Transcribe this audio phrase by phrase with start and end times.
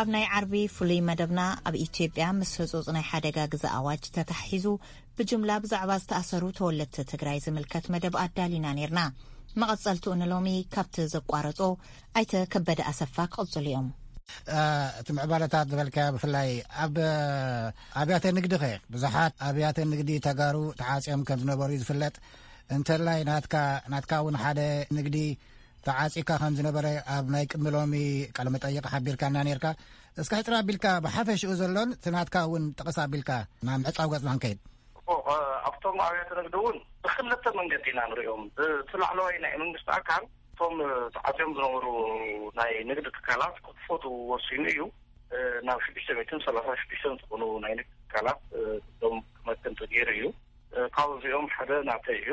[0.00, 4.66] ኣብ ናይ ዓርቢ ፍሉይ መደብና ኣብ ኢትዮጵያ ምስ ህፁፅ ናይ ሓደጋ ግዜ ኣዋጅ ተታሓሒዙ
[5.16, 9.00] ብጅምላ ብዛዕባ ዝተኣሰሩ ተወለድቲ ትግራይ ዝምልከት መደብ ኣዳሊና ነርና
[9.62, 11.60] መቐፀልት ኒሎሚ ካብቲ ዘቋረፆ
[12.20, 13.88] ኣይተከበደ ኣሰፋ ክቅፅሉ እዮም
[15.00, 16.50] እቲ ምዕባሎታት ዝበልከ ብፍላይ
[16.84, 16.94] ኣብ
[18.02, 22.14] ኣብያተ ንግዲ ኸእ ብዙሓት ኣብያተ ንግዲ ተጋሩ ተዓፂኦም ከም ዝነበሩ ዝፍለጥ
[22.78, 23.20] እንተላይ
[23.92, 24.60] ናትካ ውን ሓደ
[24.98, 25.16] ንግዲ
[25.88, 27.94] ተዓፂካ ከም ዝነበረ ኣብ ናይ ቅድሚሎሚ
[28.36, 29.66] ቀል መጠይቕ ሓቢርካና ነርካ
[30.22, 33.30] እስካ ሕጥራ ኣቢልካ ብሓፈሽኡ ዘሎን ትናትካ እውን ጥቕስ ኣቢልካ
[33.66, 34.58] ና ምዕፃው ገጽናንከይድ
[35.68, 38.42] ኣብቶም ኣብያት ንግዲ እውን ብክምዘተ መንገቲ ኢና ንሪኦም
[38.90, 40.24] ቲ ላዕለዋይ ናይ መንግስቲ ኣካል
[40.54, 40.72] እቶም
[41.16, 41.86] ተዓፅዮም ዝነብሩ
[42.58, 44.80] ናይ ንግዲ ትካላት ክትፎት ወሲኑ እዩ
[45.68, 48.38] ናብ ሽዱሽተ ሚትን ሰላሳ ሽዱሽተን ዝኾኑ ናይ ንግዲ ትካላት
[49.16, 50.26] ም ክመትንቲ ገይሩ እዩ
[50.96, 52.30] ካብኡ እዚኦም ሓደ ናተይ እዩ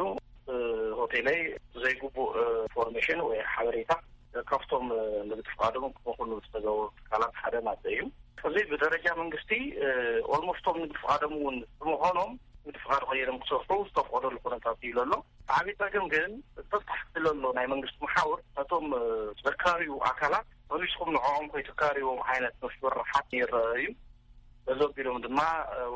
[1.00, 1.40] ሆቴለይ
[1.74, 2.28] ብዘይግቡእ
[2.76, 4.04] ፎርሜሽን ወይ ሓበሬታት
[4.50, 4.86] ካብቶም
[5.30, 8.02] ንግዲ ፍቃዶሙ ክመክሉ ዝተገብሩ ትካላት ሓደ ማዘ እዩ
[8.44, 9.52] ሕዚ ብደረጃ መንግስቲ
[10.36, 12.32] ኦልሞስቶም ንግዲ ፍቃዶም እውን ክምኮኖም
[12.64, 15.14] ንግዲ ፍቃዶ ቆየዶም ክሰርሑ ዝተፍኸደሉ ኩነታት እዩብለ
[15.58, 16.32] ኣሎ ዓብ ኣግም ግን
[16.72, 18.88] ተብታሕ ክትለ ሎ ናይ መንግስቲ መሓወር ነቶም
[19.46, 23.88] ዘካባርኡ ኣካላት መሊስኩም ንከም ኮይ ተካባሪዎም ዓይነት ንስበርሓት ይረአ እዩ
[24.74, 25.40] እዘቢሎም ድማ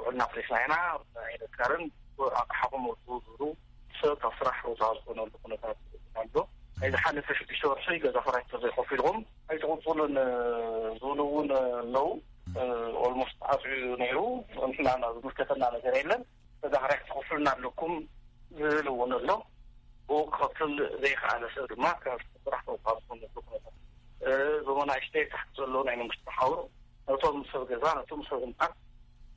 [0.05, 0.75] ውዕልና ፕሬስናኢና
[1.19, 1.83] ናይ ርካርን
[8.03, 9.17] ገዛ ክራክ ዘይከፍ ኢልኩም
[9.53, 10.13] ኣይተክፅሉን
[11.01, 12.07] ዝብሉእውን ኣለው
[13.05, 14.17] ኦልሞስ ኣዝዩ ነይሩ
[14.69, 14.89] ምሕና
[15.25, 16.21] ምከተና ነገር የለን
[16.61, 17.93] ገዛ ክራ ትኸፍሉና ኣለኩም
[18.59, 19.29] ዝብል እውን ኣሎ
[20.35, 22.65] ክኸፍል ዘይከኣለሰብ ድማ ካብራሕ
[24.67, 26.61] ዞሞና ሽተ ታሕ ዘለዉ ናይ መንግስቲ ተሓብር
[27.09, 28.73] ነቶም ሰብ ገዛ ነቶም ሰብ እምታት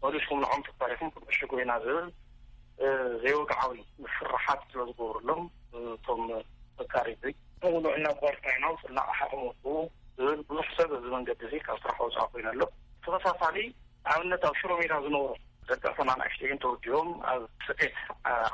[0.05, 2.09] መልሽኩም ንዖምት ክታሪኩም ክምዕሽ ጎይና ዝብል
[3.25, 3.75] ዘይወግዓዊ
[4.05, 5.43] ንስራሓት ዮ ዝገብሩሎም
[5.81, 6.23] እቶም
[6.79, 7.09] ፍካሪ
[7.67, 9.43] እውን ውዕና ባርና ውፅልናቕሓቅመ
[10.19, 12.63] ዝብል ብዙሕ ሰብ እዚ መንገዲ እዙ ካብ ስራሓ ወፃዕ ኮይኑ ኣሎ
[13.01, 13.57] ብተመሳሳሊ
[14.13, 15.35] ኣብነት ኣብ ሽሮሜዳ ዝነብሩ
[15.71, 17.97] ደቂፈናንኣሽትግን ተወዲቦም ኣብ ስቀት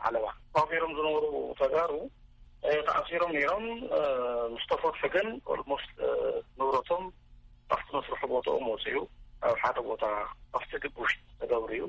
[0.09, 1.27] ዓለባ ካባቢሮም ዝነብሩ
[1.61, 1.93] ተጋሩ
[2.89, 3.65] ተኣሲሮም ነሮም
[4.55, 5.27] ምስ ተፈርሑ ግን
[5.61, 5.85] ልሞስ
[6.61, 7.05] ንብረቶም
[7.77, 9.05] ኣፍትመስርሑ ቦታኦም ወፅ ኡ
[9.49, 10.03] ኣብ ሓደ ቦታ
[10.61, 11.83] ኣፍቲግውሽ ተገብሩ እዩ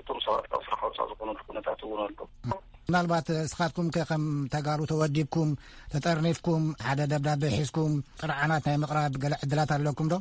[0.00, 2.18] እቶም ሰባት ካብ ስራካ ወፃ ዝኮኑሉ ኩነታት እውን ኣሎ
[2.88, 5.48] ምናልባት እስኻትኩም ከ ከም ተጋሩ ተወዲብኩም
[5.92, 10.16] ተጠርኒፍኩም ሓደ ደብዳቤ ሒዝኩም ጥርዓናት ናይ ምቕራብ ገለ ዕድላት ኣለኩም ዶ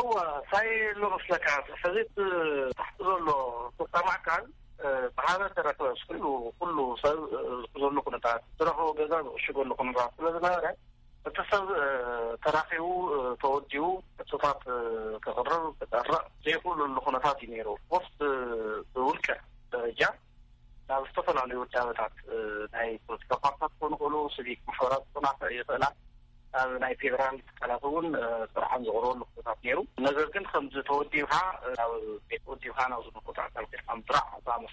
[0.00, 0.12] እዋ
[0.50, 0.66] ሳይ
[1.00, 1.46] ንሩስለካ
[1.82, 2.12] ሕዚት
[3.06, 3.28] ዘሎ
[3.78, 4.44] ፍፃማዕካል
[5.18, 6.24] ብሓበ ተረክበ ስሉ
[6.60, 7.18] ኩሉ ሰብ
[7.82, 10.64] ዘሉ ኩነታት ዝረኽቦ ገዛ ዝቕሽገሉኩም ስለዚ ነበረ
[11.30, 11.64] እቲ ሰብ
[12.44, 12.86] ተራኺቡ
[13.44, 13.84] ተወዲቡ
[14.24, 14.60] እቶታት
[15.28, 18.04] ተቅርብ ተጠርእ ዘይክሉ ሉ ኩነታት እዩ ነሩ ፖር
[18.92, 19.26] ብውልቀ
[20.00, 20.12] ጃ
[20.88, 22.14] ናብ ዝተፈላለዩ ወዳበታት
[22.74, 25.78] ናይ ፖለቲካ ፓርክታት ዝኾኑ ይክእሉ ስጊቅ ማሕበራት ዝኮና ይኽእላ
[26.54, 28.06] ናብ ናይ ፌደራል ካላት እውን
[28.54, 29.78] ፅርዓን ዘኽርበሉ ኩነታት ነይሩ
[30.08, 31.32] ነገር ግን ከምዝተወዲብካ
[31.84, 31.92] ኣብ
[32.28, 33.02] ቤት ወዲብካ ናብ
[34.40, 34.70] ዕፅራዕ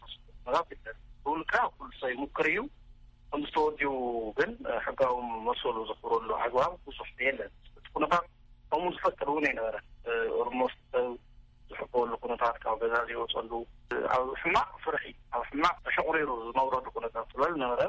[1.28, 2.60] እውልከ ኩሉ ሰ ሙክር እዩ
[3.32, 3.92] ከም ዝተወዲቡ
[4.38, 4.52] ግን
[4.86, 5.14] ሕጋዊ
[5.48, 7.52] መሰሉ ዘኽብረሉ ኣግባብ ብዙሕ የለን
[7.84, 8.26] ቲ ኩነታት
[8.72, 9.76] ከምን ዝፈጥድ እውን ኣይነበረ
[10.48, 11.12] ርሞስሰብ
[11.70, 13.52] ዝሕክበሉ ኩነታት ካብ ገዛ ዘይወፀሉ
[14.16, 15.06] ኣብ ሕማቅ ፍርሒ
[16.22, 17.84] ዝመረዱ ነት ዝበሉ ነበረ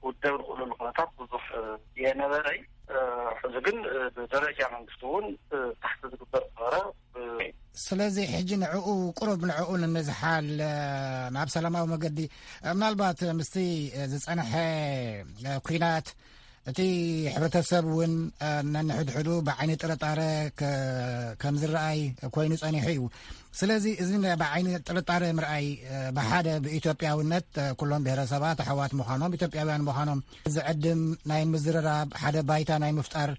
[0.00, 1.44] ክውደብ ንክእሉሉ ነታት ብዙሕ
[2.04, 2.46] የነበረ
[3.46, 3.76] እዚግን
[4.14, 5.26] ብደረጃ መንግስቲ ውን
[5.82, 8.86] ታሕቲ ዝግበር በረስለዚ ሕጂ ንዕኡ
[9.18, 10.48] ቅሩብ ንዕኡ ንምዝሓል
[11.36, 12.18] ናብ ሰላማዊ መገዲ
[12.76, 13.56] ምናልባት ምስቲ
[14.12, 14.52] ዝፀንሐ
[15.68, 16.08] ኩናት
[16.70, 16.80] እቲ
[17.34, 18.12] ሕብረተሰብ እውን
[18.74, 22.00] ነንሕድሕዱ ብዓይነት ጥርጣረከም ዝረአይ
[22.34, 23.00] ኮይኑ ፀኒሑ እዩ
[23.60, 24.10] ስለዚ እዚ
[24.42, 25.64] ብዓይነ ጥርጣረ ምርአይ
[26.16, 27.48] ብሓደ ብኢትዮጵያውነት
[27.80, 30.20] ኩሎም ብሄረሰባት ኣሕዋት ምኳኖም ኢትዮጵያውያን ምኳኖም
[30.50, 31.90] እዚዕድም ናይ ምዝረራ
[32.24, 33.32] ሓደ ባይታ ናይ ምፍጣር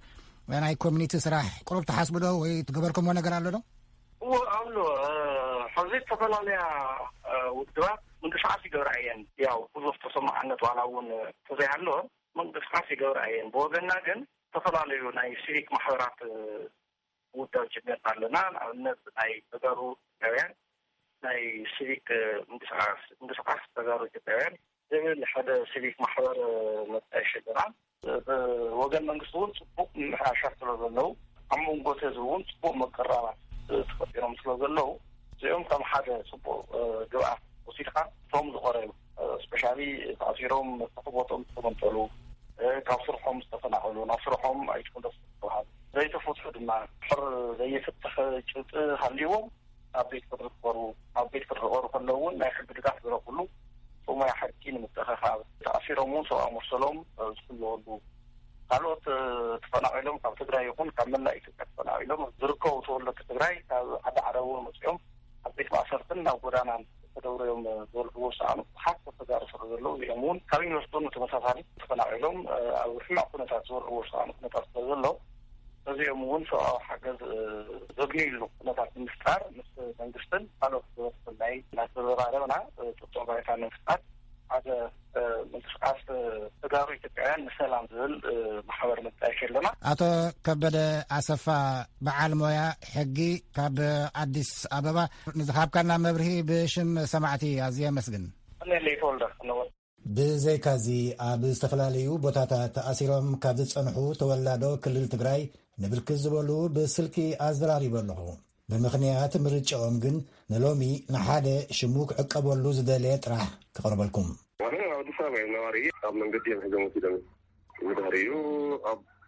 [0.66, 3.60] ናይ ኮሚኒቲ ስራሕ ቅሩብ ተሓስቡ ዶ ወይ ትገበርከምዎ ነገር ኣሎ ዶ
[4.26, 4.76] እ ኣሎ
[5.78, 6.60] ሕዚ ዝተፈላለያ
[7.60, 7.86] ውድባ
[8.26, 11.08] ምንቅስቃት ይገብርእየን ያው ብዙሕ ተሰማዓነት ዋላ እውን
[11.50, 11.98] ተዘይኣለዎ
[12.40, 14.20] መንቅስቃስ ይገብር እየን ብወገና ግን
[14.54, 16.18] ዝተፈላለዩ ናይ ስቪክ ማሕበራት
[17.40, 19.80] ውዳብ ጭሜርና ኣለና ንኣብነት ናይ ተጋሩ
[20.16, 20.52] ኢጵያውያን
[21.26, 21.42] ናይ
[21.76, 22.08] ስቪክ
[23.22, 24.56] ምንቅስቃስ ተጋሩ ኢትዮጵያውያን
[24.94, 26.40] ዝብል ሓደ ስቪክ ማሕበር
[26.94, 27.62] መፀእሽ ኣለና
[28.82, 31.10] ወገን መንግስቲ እውን ፅቡቅ ምምሕሻት ስለ ዘለው
[31.54, 33.38] ኣብ መንጎ ተህዝ እውን ፅቡቅ ምክራባት
[33.92, 34.90] ተፈጥሮም ስለ ዘለዉ
[35.36, 36.60] እዚኦም ከም ሓደ ፅቡቅ
[37.14, 37.30] ግብአ
[37.68, 37.96] ወሲድካ
[38.34, 38.92] ቶም ዝኮረ እዩ
[39.44, 39.80] ስፐሻሊ
[40.20, 41.96] ተኣሲሮም ተኽቦጦም ዝተመንጠሉ
[42.88, 46.72] ካብ ስርሖም ዝተፈናኽሉ ናብ ስሩሖም ኣይትዶ ዝተባሃሉ ዘይተፈትሑ ድማ
[47.08, 47.22] ሕር
[47.60, 48.16] ዘየፍትሕ
[48.50, 49.46] ጭብጢ ሃልይዎም
[50.00, 50.84] ኣብ ቤት ፍድ ክኽርቡ
[51.22, 53.38] ኣብ ቤት ፍሪ ዝበርቡ ከለዉውን ናይ ሕዲ ድጋፍ ዝረክሉ
[54.06, 56.98] ቶማይ ሓጂ ንምትእካብ ተእሲሮም እውን ሰብኣ ምርሰሎም
[57.38, 57.86] ዝፍልወሉ
[58.70, 59.06] ካልኦት
[59.64, 64.64] ተፈናቂሎም ካብ ትግራይ ይኹን ካብ መላእ ኢትዮጵያ ተፈናቂሎም ዝርከቡ ተወለቲ ትግራይ ካብ ዓዳ ዓረብ እውን
[64.68, 65.00] መፅኦም
[65.48, 66.84] ኣብ ቤት ማእሰርትን ናብ ጎዳናን
[67.24, 68.86] ደብርኦም ዝበልዕዎ ሰዕኑ ብሓ
[69.20, 72.38] ተጋሪ ስ ዘሎዉ እዚኦም እውን ካብ ዩኒቨርስቲኑ ተመሳሳሊ ተፈናቂሎም
[72.82, 75.06] ኣብ ሕማቅ ኩነታት ዝበልዕዎ ሰኣኑ ነታት ስለ ዘለ
[75.92, 77.20] እዚኦም እውን ሰብኣዊ ሓገዝ
[78.00, 79.72] ዘግንዩሉ ኩነታት ንምስታር ምስ
[80.02, 80.88] መንግስትን ካልኦት
[81.26, 82.54] በናይ ናተዘራረብና
[83.00, 84.02] ፅጦ ባይታ ምስታት
[84.52, 84.68] ሓደ
[85.52, 86.00] ምትስዓት
[86.62, 88.14] ተጋራሩ ኢትዮጵያያን ንሰላም ዝብል
[88.70, 90.02] ማሕበር መትኣሽለማ ኣቶ
[90.46, 90.78] ከበደ
[91.18, 91.46] ኣሰፋ
[92.06, 92.62] በዓል ሞያ
[92.94, 93.18] ሕጊ
[93.58, 93.78] ካብ
[94.24, 94.98] ኣዲስ ኣበባ
[95.40, 98.26] ንዝ ካብ ከልና መብርሂ ብሽም ሰማዕቲ ኣዝ መስግን
[98.66, 99.70] እነ ለ ተወልደር ክንዎል
[100.16, 100.88] ብዘይካዚ
[101.30, 105.44] ኣብ ዝተፈላለዩ ቦታታት ኣሲሮም ካብ ዝፀንሑ ተወላዶ ክልል ትግራይ
[105.84, 107.16] ንብርክ ዝበሉ ብስልቂ
[107.46, 108.20] ኣዘራሪቦ ኣለኹ
[108.72, 110.16] ብምክንያት ምርጨኦም ግን
[110.52, 110.84] ንሎሚ
[111.14, 113.46] ንሓደ ሽሙ ክዕቀበሉ ዝደለየ ጥራሕ
[113.76, 114.28] ክቕርበልኩም
[114.68, 114.70] ኣ
[115.00, 117.18] ኣዲሳሜኤል ነባር እ ኣብ መንገዲ ዮ ሕዘ ኢዶም
[117.90, 118.32] ዝበሕሪ እዩ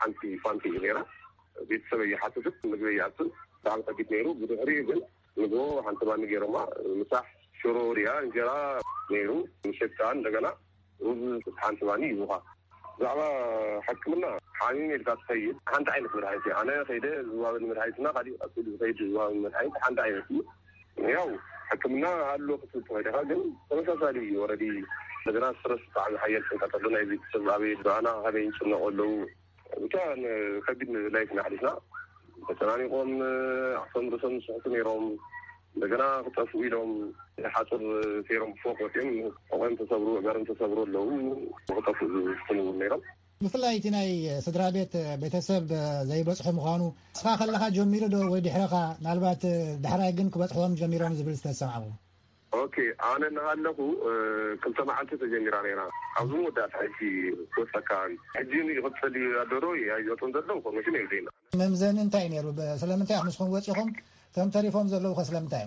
[0.02, 0.94] ክ ቲ
[1.56, 1.96] ቤሰ
[2.32, 3.02] ቲ ሳ ያ
[14.60, 17.96] ሓሚ ሜልካ ትኸይድ ሓንቲ ዓይነት መድሓት ኣነ ከይደ ዝባበድሓት
[18.54, 18.66] ዝድ
[19.00, 20.28] ዝበ ድሓይት ሓንቲ ዓይነት
[21.00, 21.28] እዩ ያው
[21.70, 26.84] ሕክምና ኣሎ ክትብል ኸደካ ግን ተመሳሳሊ እዩ ረ ዘ ስረስ ዕሚ ሓል ፅካሎ
[27.66, 28.12] ይ በ ና
[28.46, 29.12] ይፅነቁ ኣለዉ
[30.66, 31.70] ከቢድ ላይፍና ሓሊፍና
[32.60, 33.10] መናኒቆም
[33.92, 35.04] ቶም ርእሶም ስሕቱ ሮም
[35.80, 36.92] ንዘና ክጠፍኡ ኢሎም
[37.54, 37.82] ሓፅር
[38.42, 38.86] ሮም ፎክኦ
[39.66, 41.10] ኣዮተሰብሩ ር ተሰብሩ ኣለዉ
[41.76, 41.98] ክጠፍ
[42.46, 43.02] ክንው ሮም
[43.44, 44.10] ብፍላይቲ ናይ
[44.44, 44.92] ስድራቤት
[45.22, 45.64] ቤተሰብ
[46.10, 46.82] ዘይበፅሑ ምኑ
[47.18, 49.42] ስ ከለካ ጀሚሩ ዶ ወይ ድሕረካ ናባት
[49.84, 51.84] ድሕራይ ግን ክበፅም ጀሚሮም ዝብል ዝተዝሰምዓ
[53.10, 53.78] ኣነ ሃለኩ
[54.62, 55.54] ክተማዓን ተጀሚራ
[56.22, 61.24] ኣብዝ ወዳ ክካ ክ ኣዶቶ ዘዉ
[61.60, 62.26] መምዘን ንታይ
[62.84, 63.90] ስለምንታይ ኣምስኩም ፅኹም
[64.36, 65.66] ቶም ተሪፎም ዘለዉ ከስለምንታይ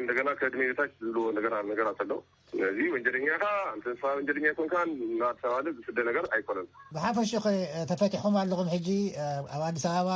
[0.00, 0.80] እንደና ከድሜታ
[1.16, 2.12] ዝዎ ነራት ኣሎ
[2.60, 3.26] ነዚ ወጀኛ
[4.28, 4.70] ጀኛ ኮን
[5.58, 6.58] ኣዲስ ስደ ነገ ኣይኮነ
[6.94, 7.30] ብሓፈሽ
[7.90, 8.78] ተፈትሕኩም ኣለኩም ሕ
[9.56, 10.10] ኣብ ኣዲስ ኣበባ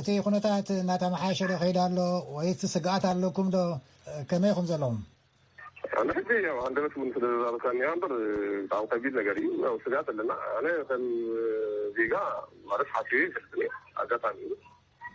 [0.00, 1.98] እቲ ኩነታት ናተመሓሸዶ ከይዳ ኣሎ
[2.36, 3.58] ወይቲ ስግኣት ኣለኩም ዶ
[4.30, 4.98] ከመይኩም ዘለኹም
[6.00, 6.18] ኣነ ዚ
[8.00, 8.10] ት
[8.72, 10.32] ስ ቢል ነገ እዩት ኣለና
[11.96, 12.10] ዜ
[14.00, 14.12] ኣጋ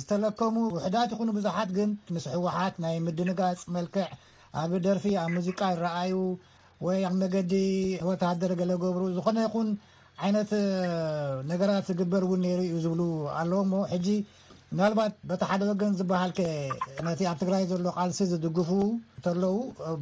[0.00, 4.06] ዝተለከሙ ውሕዳት ይኹን ብዙሓት ግን ምስ ሕወሓት ናይ ምድንጋፅ መልክዕ
[4.60, 6.12] ኣብ ደርፊ ኣብ ሙዚቃ ይረኣዩ
[6.86, 7.52] ወይ ኣብ መገዲ
[8.08, 9.68] ወታሃደር ገለ ገብሩ ዝኮነ ይኩን
[10.26, 10.50] ዓይነት
[11.50, 13.02] ነገራት ዝግበር እውን ነሩ እዩ ዝብሉ
[13.40, 14.06] ኣለዉ ሞ ሕጂ
[14.78, 16.40] ናልባት በታ ሓደ ወገን ዝበሃልከ
[17.08, 18.70] ነቲ ኣብ ትግራይ ዘሎ ቃልሲ ዝድግፉ
[19.26, 19.54] ተለዉ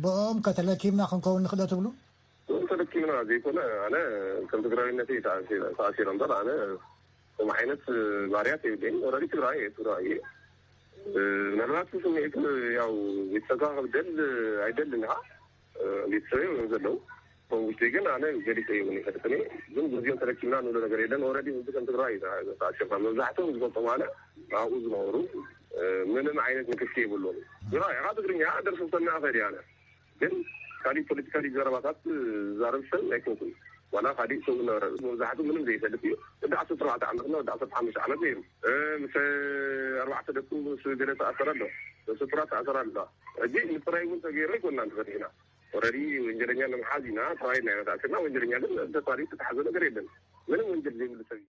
[0.04, 1.86] ብኦም ከተለኪምና ክንከውን ንክደ ትብሉ
[2.72, 3.40] ተለኪና ዘ
[4.68, 4.98] ትግራነ
[5.78, 6.10] ተሲሮ
[7.48, 7.84] ም ዓይነት
[8.34, 8.72] ማርያት የ
[9.14, 10.18] ረዲ ትግዋይ እየ ትዋይእ
[11.58, 12.16] ነራት ስት ተሰብ
[14.64, 14.90] ኣይደል
[16.12, 16.96] ኒ ተሰበ ም ዘለው
[17.52, 18.60] ም ውሽጢ ግን ኣነ ገሊ
[19.82, 19.86] ኦም
[20.22, 23.88] ተለክና ንብሉ ለ ረ ትይ መብዛሕትዎም ዝገልቶም
[24.52, 25.16] ካብኡ ዝነበሩ
[26.12, 27.34] ምንም ዓይነት ንክፍክ የብሎዎ
[28.18, 29.38] ትግርኛ ደሰ ሰና ከዲ
[30.30, 30.32] ግ
[30.84, 31.98] ካእ ፖለቲካ ረባታት
[32.50, 33.40] ዝዛርብ ሰ ናይ ንኩ
[33.94, 36.04] ዋላ ካ ሰ ነረ መብዛሕቱ ም ዘይሰ እዩ
[36.42, 37.96] ወዳ ሰ ዓትወ ሓ ዓት ኣ ደገኣሰሰ
[43.46, 45.26] እ ንፈራይ ተገ ይኮና ፈሕና
[45.84, 47.36] ረ ወጀኛ ምዓዝናና
[48.36, 50.06] ወጀኛሓዘ ነገር የን
[50.50, 51.46] ምን ወንጀ ዘሰብእዩ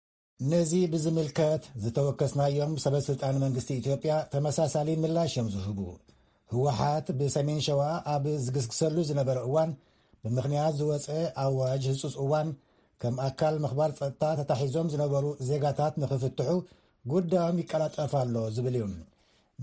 [0.50, 5.78] ነዚ ብዝምልከት ዝተወከስናዮም ሰበስልጣን መንግስቲ ኢትዮጵያ ተመሳሳሊ ምላሽ ዮም ዝህቡ
[6.54, 7.80] ህወሓት ብሰሜን ሸዋ
[8.14, 9.70] ኣብ ዝግስግሰሉ ዝነበረ እዋን
[10.28, 12.48] ብምኽንያት ዝወፀአ ኣዋጅ ህጹስ እዋን
[13.02, 16.48] ከም ኣካል ምኽባር ጸጥታ ተታሒዞም ዝነበሩ ዜጋታት ንኽፍትሑ
[17.12, 18.86] ጕዳዮም ይቀላጠፍኣሎ ዝብል እዩ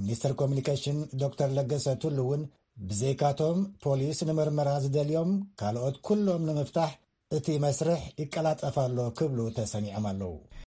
[0.01, 2.41] ሚኒስትር ኮሙኒኬሽን ዶር ለገሰትሉ እውን
[2.89, 5.31] ብዘይካቶም ፖሊስ ንምርምራ ዝደልዮም
[5.61, 6.91] ካልኦት ኵሎም ንምፍታሕ
[7.37, 10.33] እቲ መስርሕ ይቀላጠፋኣሎ ክብሉ ተሰኒዖም ኣለዉ